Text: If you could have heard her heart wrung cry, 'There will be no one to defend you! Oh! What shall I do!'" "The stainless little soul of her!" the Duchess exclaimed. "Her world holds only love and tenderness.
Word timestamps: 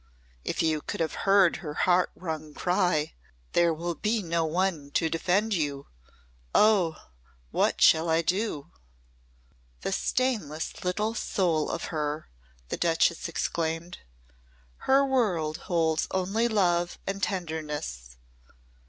If 0.43 0.63
you 0.63 0.81
could 0.81 0.99
have 0.99 1.13
heard 1.29 1.57
her 1.57 1.75
heart 1.75 2.09
wrung 2.15 2.55
cry, 2.55 3.13
'There 3.53 3.71
will 3.71 3.93
be 3.93 4.23
no 4.23 4.45
one 4.45 4.89
to 4.95 5.11
defend 5.11 5.53
you! 5.53 5.89
Oh! 6.55 6.95
What 7.51 7.79
shall 7.83 8.09
I 8.09 8.23
do!'" 8.23 8.71
"The 9.81 9.91
stainless 9.91 10.83
little 10.83 11.13
soul 11.13 11.69
of 11.69 11.83
her!" 11.93 12.31
the 12.69 12.77
Duchess 12.77 13.27
exclaimed. 13.27 13.99
"Her 14.89 15.05
world 15.05 15.57
holds 15.69 16.07
only 16.09 16.47
love 16.47 16.97
and 17.05 17.21
tenderness. 17.21 18.17